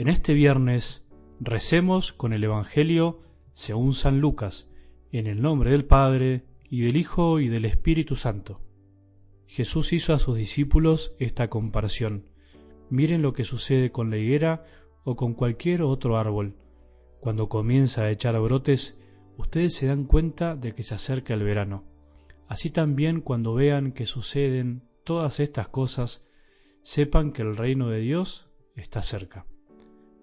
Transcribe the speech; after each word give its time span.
En 0.00 0.08
este 0.08 0.32
viernes 0.32 1.04
recemos 1.40 2.14
con 2.14 2.32
el 2.32 2.42
Evangelio 2.42 3.20
según 3.52 3.92
San 3.92 4.18
Lucas, 4.18 4.66
en 5.12 5.26
el 5.26 5.42
nombre 5.42 5.72
del 5.72 5.84
Padre, 5.84 6.46
y 6.64 6.80
del 6.80 6.96
Hijo, 6.96 7.38
y 7.38 7.48
del 7.48 7.66
Espíritu 7.66 8.16
Santo. 8.16 8.62
Jesús 9.44 9.92
hizo 9.92 10.14
a 10.14 10.18
sus 10.18 10.38
discípulos 10.38 11.14
esta 11.18 11.50
comparación. 11.50 12.30
Miren 12.88 13.20
lo 13.20 13.34
que 13.34 13.44
sucede 13.44 13.92
con 13.92 14.08
la 14.08 14.16
higuera 14.16 14.64
o 15.04 15.16
con 15.16 15.34
cualquier 15.34 15.82
otro 15.82 16.16
árbol. 16.16 16.56
Cuando 17.20 17.50
comienza 17.50 18.04
a 18.04 18.10
echar 18.10 18.40
brotes, 18.40 18.98
ustedes 19.36 19.74
se 19.74 19.86
dan 19.86 20.04
cuenta 20.04 20.56
de 20.56 20.74
que 20.74 20.82
se 20.82 20.94
acerca 20.94 21.34
el 21.34 21.42
verano. 21.42 21.84
Así 22.48 22.70
también 22.70 23.20
cuando 23.20 23.52
vean 23.52 23.92
que 23.92 24.06
suceden 24.06 24.82
todas 25.04 25.40
estas 25.40 25.68
cosas, 25.68 26.24
sepan 26.80 27.32
que 27.32 27.42
el 27.42 27.54
reino 27.54 27.90
de 27.90 28.00
Dios 28.00 28.48
está 28.76 29.02
cerca. 29.02 29.44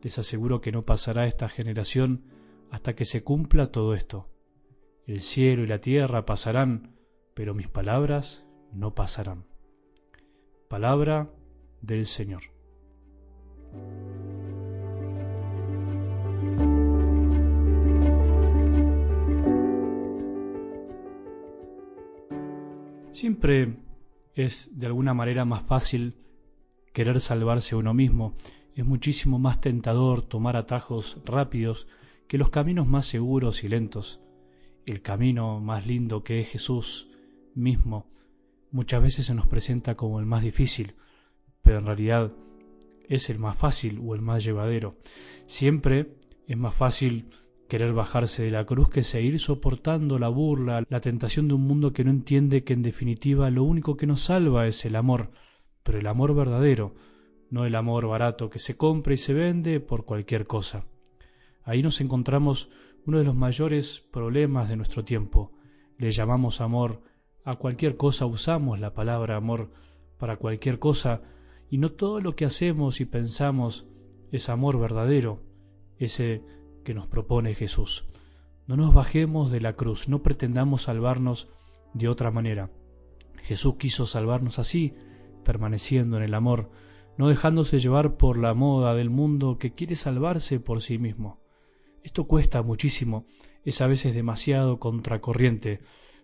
Les 0.02 0.18
aseguro 0.20 0.62
que 0.62 0.72
no 0.72 0.86
pasará 0.86 1.26
esta 1.26 1.50
generación 1.50 2.24
hasta 2.72 2.96
que 2.96 3.06
se 3.06 3.24
cumpla 3.24 3.72
todo 3.72 3.94
esto. 3.94 4.30
El 5.06 5.22
cielo 5.22 5.64
y 5.64 5.68
la 5.68 5.80
tierra 5.80 6.26
pasarán, 6.26 6.96
pero 7.34 7.54
mis 7.54 7.68
palabras 7.68 8.46
no 8.74 8.94
pasarán. 8.94 9.46
Palabra 10.68 11.30
del 11.82 12.06
Señor. 12.06 12.44
Siempre 23.12 23.78
es 24.36 24.70
de 24.78 24.86
alguna 24.86 25.16
manera 25.16 25.44
más 25.44 25.64
fácil 25.64 26.18
querer 26.94 27.20
salvarse 27.20 27.76
uno 27.76 27.94
mismo, 27.94 28.36
es 28.78 28.86
muchísimo 28.86 29.40
más 29.40 29.60
tentador 29.60 30.22
tomar 30.22 30.56
atajos 30.56 31.18
rápidos 31.26 31.88
que 32.28 32.38
los 32.38 32.52
caminos 32.52 32.88
más 32.88 33.08
seguros 33.08 33.64
y 33.64 33.70
lentos. 33.70 34.22
El 34.86 35.02
camino 35.02 35.60
más 35.60 35.88
lindo 35.88 36.24
que 36.24 36.40
es 36.40 36.50
Jesús 36.50 37.10
mismo 37.56 38.06
muchas 38.72 39.02
veces 39.02 39.26
se 39.26 39.34
nos 39.34 39.48
presenta 39.48 39.96
como 39.96 40.20
el 40.20 40.28
más 40.28 40.44
difícil, 40.44 40.94
pero 41.64 41.80
en 41.80 41.88
realidad 41.88 42.32
es 43.10 43.32
el 43.32 43.40
más 43.40 43.58
fácil 43.58 44.00
o 44.06 44.14
el 44.14 44.22
más 44.22 44.44
llevadero. 44.44 44.96
Siempre 45.48 46.16
es 46.48 46.58
más 46.58 46.76
fácil 46.76 47.32
querer 47.70 47.94
bajarse 47.94 48.44
de 48.44 48.52
la 48.52 48.66
cruz 48.66 48.90
que 48.90 49.02
seguir 49.02 49.40
soportando 49.40 50.20
la 50.20 50.30
burla, 50.30 50.86
la 50.88 51.02
tentación 51.02 51.48
de 51.48 51.56
un 51.56 51.62
mundo 51.62 51.94
que 51.94 52.04
no 52.04 52.12
entiende 52.12 52.64
que 52.64 52.74
en 52.74 52.84
definitiva 52.84 53.50
lo 53.50 53.64
único 53.64 53.98
que 53.98 54.06
nos 54.06 54.22
salva 54.22 54.68
es 54.68 54.86
el 54.86 54.96
amor, 54.96 55.32
pero 55.82 55.98
el 55.98 56.06
amor 56.06 56.36
verdadero, 56.36 56.94
no 57.50 57.66
el 57.66 57.76
amor 57.76 58.08
barato 58.08 58.50
que 58.50 58.60
se 58.60 58.76
compra 58.76 59.14
y 59.14 59.18
se 59.18 59.34
vende 59.34 59.80
por 59.80 60.06
cualquier 60.06 60.48
cosa. 60.48 60.86
Ahí 61.64 61.82
nos 61.82 62.02
encontramos 62.02 62.70
uno 63.06 63.20
de 63.20 63.26
los 63.26 63.36
mayores 63.36 64.04
problemas 64.12 64.70
de 64.70 64.76
nuestro 64.76 65.04
tiempo. 65.04 65.52
Le 65.98 66.12
llamamos 66.12 66.62
amor 66.62 67.02
a 67.44 67.56
cualquier 67.56 67.96
cosa, 67.96 68.26
usamos 68.26 68.80
la 68.80 68.94
palabra 68.94 69.38
amor 69.38 69.72
para 70.18 70.38
cualquier 70.38 70.80
cosa, 70.80 71.22
y 71.70 71.78
no 71.78 71.92
todo 71.92 72.20
lo 72.20 72.36
que 72.36 72.46
hacemos 72.46 73.00
y 73.02 73.06
pensamos 73.06 73.88
es 74.32 74.50
amor 74.50 74.80
verdadero, 74.80 75.42
ese 75.98 76.44
que 76.84 76.94
nos 76.94 77.08
propone 77.08 77.56
Jesús. 77.56 78.06
No 78.66 78.76
nos 78.76 78.94
bajemos 78.94 79.52
de 79.52 79.62
la 79.62 79.74
cruz, 79.74 80.10
no 80.10 80.22
pretendamos 80.22 80.84
salvarnos 80.84 81.50
de 81.94 82.10
otra 82.10 82.32
manera. 82.32 82.70
Jesús 83.42 83.76
quiso 83.78 84.06
salvarnos 84.06 84.60
así, 84.60 84.94
permaneciendo 85.46 86.18
en 86.18 86.24
el 86.24 86.34
amor, 86.34 86.70
no 87.18 87.28
dejándose 87.28 87.80
llevar 87.80 88.18
por 88.18 88.38
la 88.38 88.54
moda 88.54 88.94
del 88.96 89.10
mundo 89.10 89.58
que 89.58 89.74
quiere 89.74 89.96
salvarse 89.96 90.60
por 90.60 90.82
sí 90.82 90.98
mismo. 90.98 91.40
Esto 92.04 92.26
cuesta 92.26 92.62
muchísimo, 92.62 93.26
es 93.66 93.82
a 93.82 93.88
veces 93.88 94.14
demasiado 94.14 94.80
contracorriente, 94.80 95.82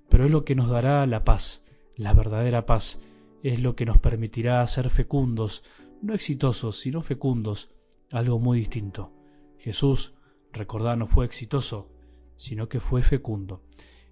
pero 0.10 0.26
es 0.26 0.32
lo 0.32 0.46
que 0.46 0.56
nos 0.56 0.70
dará 0.70 1.06
la 1.06 1.24
paz, 1.24 1.66
la 1.96 2.14
verdadera 2.14 2.66
paz, 2.66 3.00
es 3.42 3.60
lo 3.60 3.76
que 3.76 3.86
nos 3.86 3.98
permitirá 3.98 4.66
ser 4.68 4.90
fecundos, 4.90 5.64
no 6.02 6.14
exitosos, 6.14 6.80
sino 6.80 7.02
fecundos, 7.02 7.72
algo 8.12 8.40
muy 8.40 8.60
distinto. 8.60 9.12
Jesús 9.58 10.14
Recordad, 10.54 10.98
no 10.98 11.08
fue 11.08 11.26
exitoso, 11.26 11.90
sino 12.36 12.70
que 12.70 12.80
fue 12.80 13.02
fecundo. 13.02 13.64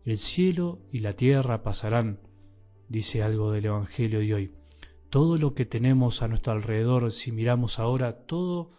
El 0.04 0.18
cielo 0.18 0.80
y 0.92 1.00
la 1.02 1.14
tierra 1.14 1.62
pasarán, 1.62 2.20
dice 2.90 3.22
algo 3.22 3.52
del 3.52 3.66
Evangelio 3.66 4.20
de 4.20 4.34
hoy. 4.34 4.61
Todo 5.12 5.38
lo 5.38 5.54
que 5.54 5.66
tenemos 5.66 6.22
a 6.22 6.30
nuestro 6.30 6.54
alrededor, 6.54 7.12
si 7.12 7.34
miramos 7.34 7.80
ahora, 7.80 8.14
todo 8.26 8.72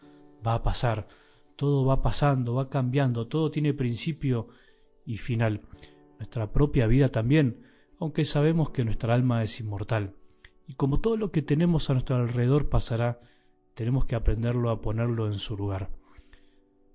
va 0.45 0.55
a 0.55 0.63
pasar, 0.63 1.07
todo 1.57 1.85
va 1.85 2.01
pasando, 2.01 2.55
va 2.55 2.71
cambiando, 2.71 3.29
todo 3.29 3.51
tiene 3.51 3.75
principio 3.75 4.49
y 5.05 5.19
final. 5.19 5.61
Nuestra 6.19 6.51
propia 6.51 6.87
vida 6.87 7.11
también, 7.11 7.67
aunque 8.01 8.25
sabemos 8.25 8.71
que 8.71 8.83
nuestra 8.83 9.13
alma 9.13 9.45
es 9.45 9.61
inmortal. 9.61 10.15
Y 10.67 10.73
como 10.73 11.01
todo 11.01 11.19
lo 11.19 11.31
que 11.31 11.43
tenemos 11.43 11.91
a 11.91 11.93
nuestro 11.93 12.17
alrededor 12.17 12.71
pasará, 12.71 13.21
tenemos 13.75 14.07
que 14.07 14.15
aprenderlo 14.15 14.71
a 14.71 14.81
ponerlo 14.81 15.27
en 15.27 15.39
su 15.39 15.55
lugar. 15.55 15.91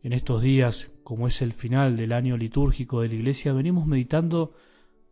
En 0.02 0.14
estos 0.14 0.42
días, 0.42 0.92
como 1.04 1.28
es 1.28 1.44
el 1.44 1.54
final 1.54 1.96
del 1.96 2.12
año 2.12 2.38
litúrgico 2.38 3.02
de 3.02 3.10
la 3.10 3.14
Iglesia, 3.14 3.54
venimos 3.54 3.86
meditando 3.86 4.56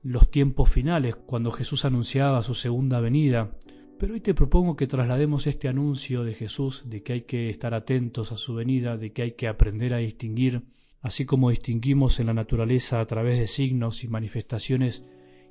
los 0.02 0.32
tiempos 0.32 0.68
finales, 0.68 1.16
cuando 1.16 1.52
Jesús 1.52 1.86
anunciaba 1.86 2.42
su 2.42 2.56
segunda 2.56 3.00
venida. 3.00 3.52
Pero 3.98 4.14
hoy 4.14 4.20
te 4.20 4.34
propongo 4.34 4.76
que 4.76 4.88
traslademos 4.88 5.48
este 5.48 5.70
anuncio 5.70 6.26
de 6.26 6.34
Jesús, 6.34 6.84
de 6.86 7.02
que 7.02 7.14
hay 7.14 7.22
que 7.22 7.50
estar 7.50 7.74
atentos 7.74 8.34
a 8.34 8.38
su 8.38 8.54
venida, 8.54 8.98
de 8.98 9.14
que 9.14 9.22
hay 9.22 9.32
que 9.32 9.48
aprender 9.48 9.94
a 9.94 9.98
distinguir, 9.98 10.64
así 11.02 11.26
como 11.26 11.50
distinguimos 11.50 12.20
en 12.20 12.28
la 12.28 12.34
naturaleza 12.34 13.00
a 13.00 13.06
través 13.06 13.40
de 13.40 13.48
signos 13.48 14.04
y 14.04 14.10
manifestaciones, 14.10 15.06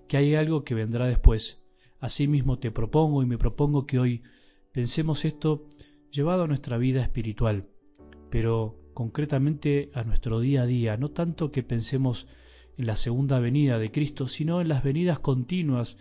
que 0.09 0.19
hay 0.19 0.34
algo 0.34 0.62
que 0.62 0.75
vendrá 0.75 1.06
después. 1.06 1.62
Asimismo 2.00 2.59
te 2.59 2.71
propongo 2.71 3.22
y 3.22 3.27
me 3.27 3.38
propongo 3.38 3.87
que 3.87 3.99
hoy 3.99 4.22
pensemos 4.72 5.25
esto 5.25 5.66
llevado 6.11 6.43
a 6.43 6.47
nuestra 6.47 6.76
vida 6.76 7.00
espiritual, 7.00 7.66
pero 8.31 8.78
concretamente 8.93 9.91
a 9.94 10.05
nuestro 10.05 10.41
día 10.41 10.62
a 10.62 10.66
día, 10.66 10.99
no 10.99 11.11
tanto 11.11 11.50
que 11.50 11.62
pensemos 11.62 12.28
en 12.76 12.87
la 12.87 12.97
segunda 12.97 13.38
venida 13.38 13.78
de 13.78 13.91
Cristo, 13.91 14.26
sino 14.26 14.61
en 14.61 14.69
las 14.69 14.84
venidas 14.84 15.19
continuas 15.19 15.97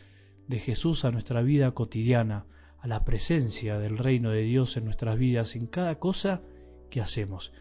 de 0.48 0.60
Jesús 0.60 1.06
a 1.06 1.12
nuestra 1.12 1.42
vida 1.42 1.72
cotidiana, 1.72 2.46
a 2.80 2.88
la 2.88 3.04
presencia 3.06 3.80
del 3.80 3.98
reino 3.98 4.32
de 4.32 4.42
Dios 4.42 4.78
en 4.78 4.86
nuestras 4.86 5.18
vidas, 5.18 5.56
en 5.56 5.68
cada 5.68 6.00
cosa 6.00 6.42
que 6.90 7.02
hacemos. 7.02 7.54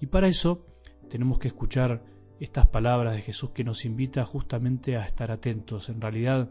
Y 0.00 0.06
para 0.06 0.28
eso 0.28 0.66
tenemos 1.08 1.38
que 1.38 1.48
escuchar 1.48 2.02
estas 2.40 2.66
palabras 2.66 3.14
de 3.14 3.22
Jesús 3.22 3.50
que 3.50 3.64
nos 3.64 3.84
invita 3.84 4.24
justamente 4.24 4.96
a 4.96 5.06
estar 5.06 5.30
atentos. 5.30 5.88
En 5.88 6.00
realidad 6.00 6.50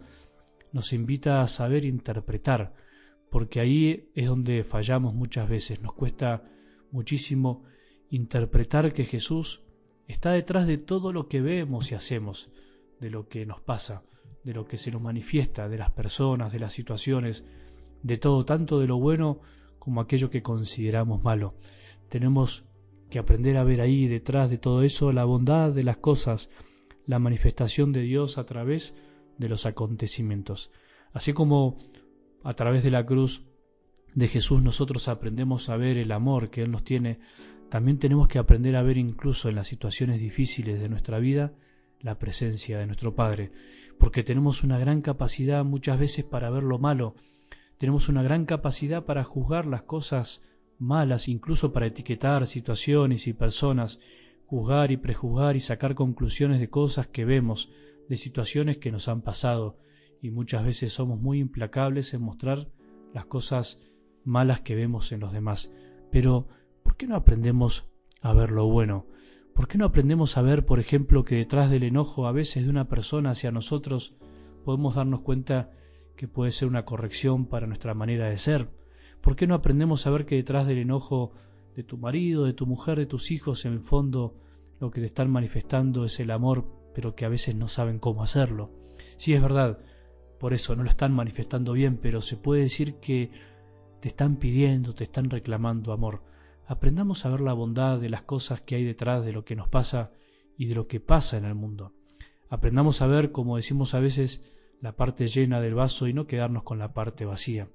nos 0.72 0.94
invita 0.94 1.42
a 1.42 1.48
saber 1.48 1.86
interpretar, 1.86 2.74
porque 3.30 3.60
ahí 3.60 4.10
es 4.16 4.28
donde 4.28 4.64
fallamos 4.64 5.14
muchas 5.14 5.50
veces. 5.50 5.82
Nos 5.82 5.94
cuesta 5.94 6.44
muchísimo 6.92 7.64
interpretar 8.10 8.94
que 8.94 9.06
Jesús 9.06 9.64
está 10.08 10.32
detrás 10.32 10.68
de 10.68 10.78
todo 10.78 11.12
lo 11.12 11.28
que 11.28 11.42
vemos 11.42 11.92
y 11.92 11.96
hacemos, 11.96 12.50
de 13.00 13.10
lo 13.10 13.28
que 13.28 13.46
nos 13.46 13.62
pasa, 13.62 14.04
de 14.44 14.54
lo 14.54 14.66
que 14.66 14.78
se 14.78 14.92
nos 14.92 15.02
manifiesta, 15.02 15.70
de 15.70 15.78
las 15.78 15.92
personas, 15.92 16.52
de 16.52 16.59
las 16.59 16.74
situaciones, 16.74 17.46
de 18.02 18.18
todo, 18.18 18.46
tanto 18.46 18.80
de 18.80 18.88
lo 18.88 18.98
bueno 19.00 19.40
como 19.80 20.02
aquello 20.02 20.30
que 20.30 20.42
consideramos 20.42 21.24
malo. 21.24 21.56
Tenemos 22.09 22.66
que 23.09 23.20
aprender 23.20 23.58
a 23.58 23.64
ver 23.64 23.82
ahí 23.82 24.08
detrás 24.08 24.50
de 24.50 24.58
todo 24.58 24.84
eso 24.84 25.12
la 25.12 25.26
bondad 25.26 25.72
de 25.72 25.84
las 25.84 25.98
cosas, 25.98 26.50
la 27.06 27.20
manifestación 27.20 27.92
de 27.92 28.02
Dios 28.02 28.38
a 28.38 28.46
través 28.46 28.96
de 29.38 29.50
los 29.50 29.66
acontecimientos. 29.66 30.72
Así 31.12 31.34
como 31.34 31.78
a 32.44 32.53
través 32.53 32.84
de 32.84 32.91
la 32.91 33.06
cruz 33.06 33.46
de 34.16 34.28
Jesús 34.28 34.62
nosotros 34.62 35.08
aprendemos 35.08 35.70
a 35.70 35.78
ver 35.78 35.97
el 35.97 36.12
amor 36.12 36.50
que 36.50 36.64
Él 36.64 36.72
nos 36.72 36.84
tiene 36.84 37.20
también 37.73 37.97
tenemos 37.97 38.28
que 38.28 38.38
aprender 38.38 38.76
a 38.76 38.84
ver 38.84 39.00
incluso 39.00 39.50
en 39.50 39.56
las 39.56 39.67
situaciones 39.67 40.20
difíciles 40.20 40.79
de 40.79 40.90
nuestra 40.90 41.17
vida 41.17 41.53
la 42.03 42.20
presencia 42.20 42.78
de 42.78 42.85
nuestro 42.85 43.16
Padre, 43.16 43.52
porque 43.97 44.23
tenemos 44.23 44.64
una 44.64 44.78
gran 44.78 45.02
capacidad 45.02 45.64
muchas 45.64 46.00
veces 46.00 46.26
para 46.26 46.52
ver 46.52 46.64
lo 46.64 46.78
malo, 46.78 47.16
tenemos 47.78 48.09
una 48.09 48.22
gran 48.22 48.46
capacidad 48.46 49.05
para 49.05 49.23
juzgar 49.23 49.66
las 49.66 49.84
cosas 49.84 50.41
malas, 50.78 51.28
incluso 51.28 51.73
para 51.73 51.88
etiquetar 51.88 52.46
situaciones 52.46 53.28
y 53.28 53.34
personas, 53.34 54.00
juzgar 54.46 54.91
y 54.91 54.97
prejuzgar 54.97 55.55
y 55.55 55.61
sacar 55.61 55.96
conclusiones 55.96 56.59
de 56.59 56.70
cosas 56.70 57.08
que 57.08 57.26
vemos, 57.26 57.72
de 58.09 58.17
situaciones 58.17 58.78
que 58.78 58.91
nos 58.91 59.08
han 59.08 59.22
pasado, 59.22 59.78
y 60.22 60.29
muchas 60.29 60.66
veces 60.66 60.94
somos 60.94 61.20
muy 61.20 61.40
implacables 61.40 62.14
en 62.14 62.22
mostrar 62.22 62.70
las 63.14 63.26
cosas 63.26 63.79
malas 64.23 64.61
que 64.61 64.76
vemos 64.76 65.11
en 65.11 65.22
los 65.22 65.32
demás. 65.32 65.72
Pero 66.11 66.47
¿por 66.84 66.97
qué 66.97 67.08
no 67.08 67.16
aprendemos 67.16 67.85
a 68.22 68.34
ver 68.34 68.52
lo 68.52 68.67
bueno? 68.67 69.05
¿Por 69.53 69.67
qué 69.67 69.78
no 69.78 69.85
aprendemos 69.85 70.38
a 70.38 70.41
ver, 70.41 70.66
por 70.66 70.79
ejemplo, 70.79 71.23
que 71.23 71.35
detrás 71.35 71.70
del 71.70 71.84
enojo 71.84 72.26
a 72.28 72.32
veces 72.32 72.64
de 72.64 72.70
una 72.70 72.88
persona 72.88 73.32
hacia 73.32 73.52
nosotros 73.52 74.16
podemos 74.66 74.96
darnos 74.96 75.22
cuenta 75.22 75.72
que 76.16 76.28
puede 76.28 76.52
ser 76.52 76.67
una 76.67 76.85
corrección 76.85 77.46
para 77.46 77.67
nuestra 77.67 77.94
manera 77.94 78.29
de 78.29 78.38
ser? 78.38 78.70
¿Por 79.22 79.35
qué 79.35 79.46
no 79.46 79.55
aprendemos 79.55 80.08
a 80.08 80.11
ver 80.11 80.26
que 80.26 80.35
detrás 80.35 80.66
del 80.66 80.79
enojo 80.79 81.34
de 81.76 81.84
tu 81.84 81.97
marido, 81.97 82.46
de 82.46 82.53
tu 82.53 82.66
mujer, 82.66 82.97
de 82.97 83.05
tus 83.05 83.32
hijos, 83.32 83.66
en 83.66 83.73
el 83.73 83.79
fondo 83.79 84.35
lo 84.79 84.91
que 84.91 85.02
te 85.02 85.08
están 85.08 85.32
manifestando 85.32 86.03
es 86.03 86.20
el 86.20 86.32
amor, 86.32 86.66
pero 86.94 87.16
que 87.16 87.26
a 87.26 87.29
veces 87.29 87.55
no 87.55 87.67
saben 87.67 88.00
cómo 88.00 88.23
hacerlo. 88.23 88.72
Sí, 89.17 89.34
es 89.34 89.41
verdad, 89.41 89.79
por 90.40 90.53
eso 90.53 90.76
no 90.76 90.84
lo 90.84 90.90
están 90.90 91.14
manifestando 91.14 91.73
bien, 91.73 91.97
pero 92.02 92.22
se 92.22 92.38
puede 92.38 92.64
decir 92.64 92.96
que 92.96 93.32
te 94.02 94.09
están 94.09 94.38
pidiendo, 94.38 94.94
te 94.94 95.05
están 95.05 95.29
reclamando 95.29 95.94
amor. 95.94 96.23
Aprendamos 96.66 97.26
a 97.26 97.30
ver 97.30 97.42
la 97.42 97.54
bondad 97.54 98.00
de 98.00 98.10
las 98.10 98.24
cosas 98.24 98.62
que 98.62 98.76
hay 98.76 98.84
detrás 98.86 99.26
de 99.26 99.34
lo 99.34 99.44
que 99.44 99.56
nos 99.56 99.68
pasa 99.68 100.12
y 100.58 100.68
de 100.68 100.76
lo 100.76 100.88
que 100.88 101.00
pasa 101.00 101.38
en 101.38 101.46
el 101.46 101.56
mundo. 101.56 101.94
Aprendamos 102.50 103.02
a 103.02 103.08
ver, 103.08 103.32
como 103.32 103.58
decimos 103.58 103.94
a 103.94 104.00
veces, 104.00 104.44
la 104.80 104.96
parte 104.96 105.28
llena 105.28 105.60
del 105.60 105.76
vaso 105.76 106.08
y 106.08 106.14
no 106.14 106.28
quedarnos 106.28 106.64
con 106.64 106.80
la 106.80 106.94
parte 106.94 107.26
vacía. 107.26 107.70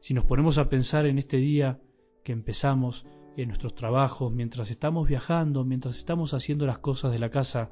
Si 0.00 0.14
nos 0.14 0.24
ponemos 0.24 0.58
a 0.58 0.68
pensar 0.68 1.06
en 1.06 1.18
este 1.18 1.36
día 1.36 1.80
que 2.24 2.32
empezamos, 2.32 3.06
en 3.36 3.48
nuestros 3.48 3.74
trabajos, 3.74 4.32
mientras 4.32 4.70
estamos 4.70 5.08
viajando, 5.08 5.64
mientras 5.64 5.96
estamos 5.96 6.34
haciendo 6.34 6.66
las 6.66 6.78
cosas 6.78 7.12
de 7.12 7.18
la 7.18 7.30
casa, 7.30 7.70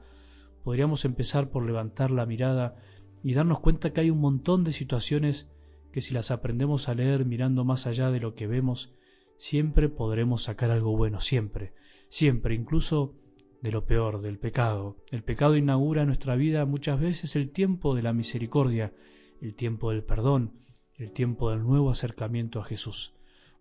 podríamos 0.63 1.05
empezar 1.05 1.51
por 1.51 1.65
levantar 1.65 2.11
la 2.11 2.27
mirada 2.27 2.77
y 3.23 3.35
darnos 3.35 3.61
cuenta 3.61 3.93
que 3.93 4.01
hay 4.01 4.11
un 4.11 4.21
montón 4.21 4.65
de 4.65 4.73
situaciones 4.73 5.51
que 5.93 6.01
si 6.01 6.15
las 6.15 6.31
aprendemos 6.31 6.89
a 6.89 6.95
leer 6.95 7.25
mirando 7.25 7.65
más 7.65 7.87
allá 7.87 8.11
de 8.11 8.21
lo 8.21 8.35
que 8.35 8.47
vemos, 8.47 8.95
siempre 9.41 9.89
podremos 9.89 10.43
sacar 10.43 10.71
algo 10.71 10.95
bueno, 10.95 11.19
siempre, 11.19 11.73
siempre, 12.11 12.55
incluso 12.55 13.15
de 13.63 13.73
lo 13.73 13.87
peor, 13.87 14.21
del 14.21 14.39
pecado. 14.39 14.99
El 15.11 15.23
pecado 15.23 15.57
inaugura 15.57 16.03
en 16.03 16.09
nuestra 16.09 16.37
vida 16.37 16.67
muchas 16.67 17.01
veces 17.01 17.37
el 17.37 17.51
tiempo 17.51 17.95
de 17.95 18.03
la 18.03 18.13
misericordia, 18.13 18.93
el 19.41 19.55
tiempo 19.55 19.93
del 19.93 20.05
perdón, 20.05 20.53
el 20.99 21.13
tiempo 21.13 21.51
del 21.51 21.63
nuevo 21.63 21.89
acercamiento 21.89 22.61
a 22.61 22.65
Jesús. 22.65 23.15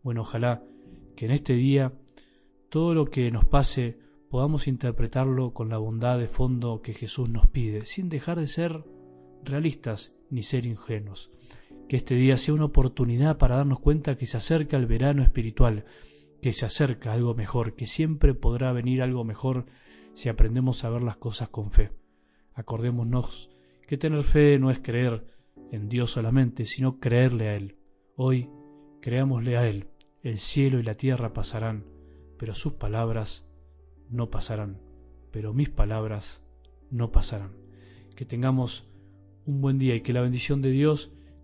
Bueno, 0.03 0.23
ojalá 0.23 0.61
que 1.15 1.27
en 1.27 1.31
este 1.31 1.53
día 1.53 1.93
todo 2.67 2.93
lo 2.93 3.05
que 3.05 3.31
nos 3.31 3.45
pase 3.45 3.97
podamos 4.29 4.67
interpretarlo 4.67 5.53
con 5.53 5.69
la 5.69 5.77
bondad 5.77 6.19
de 6.19 6.27
fondo 6.27 6.81
que 6.81 6.93
Jesús 6.93 7.29
nos 7.29 7.47
pide, 7.47 7.85
sin 7.85 8.09
dejar 8.09 8.37
de 8.37 8.47
ser 8.47 8.83
realistas 9.45 10.11
ni 10.29 10.43
ser 10.43 10.65
ingenuos. 10.65 11.31
Que 11.89 11.97
este 11.97 12.13
día 12.13 12.37
sea 12.37 12.53
una 12.53 12.65
oportunidad 12.65 13.39
para 13.39 13.57
darnos 13.57 13.79
cuenta 13.79 14.15
que 14.15 14.27
se 14.27 14.37
acerca 14.37 14.77
el 14.77 14.85
verano 14.85 15.23
espiritual, 15.23 15.85
que 16.39 16.53
se 16.53 16.67
acerca 16.67 17.13
algo 17.13 17.33
mejor, 17.33 17.75
que 17.75 17.87
siempre 17.87 18.35
podrá 18.35 18.71
venir 18.71 19.01
algo 19.01 19.23
mejor 19.23 19.65
si 20.13 20.29
aprendemos 20.29 20.83
a 20.83 20.89
ver 20.91 21.01
las 21.01 21.17
cosas 21.17 21.49
con 21.49 21.71
fe. 21.71 21.91
Acordémonos 22.53 23.49
que 23.87 23.97
tener 23.97 24.21
fe 24.21 24.59
no 24.59 24.69
es 24.69 24.77
creer 24.79 25.25
en 25.71 25.89
Dios 25.89 26.11
solamente, 26.11 26.67
sino 26.67 26.99
creerle 26.99 27.49
a 27.49 27.55
Él. 27.55 27.77
Hoy 28.15 28.51
creámosle 29.01 29.57
a 29.57 29.67
Él. 29.67 29.87
El 30.21 30.37
cielo 30.37 30.79
y 30.79 30.83
la 30.83 30.93
tierra 30.93 31.33
pasarán, 31.33 31.85
pero 32.37 32.53
sus 32.53 32.73
palabras 32.73 33.49
no 34.09 34.29
pasarán, 34.29 34.79
pero 35.31 35.53
mis 35.53 35.69
palabras 35.69 36.43
no 36.91 37.11
pasarán. 37.11 37.51
Que 38.15 38.25
tengamos 38.25 38.87
un 39.47 39.61
buen 39.61 39.79
día 39.79 39.95
y 39.95 40.01
que 40.01 40.13
la 40.13 40.21
bendición 40.21 40.61
de 40.61 40.69
Dios, 40.69 41.11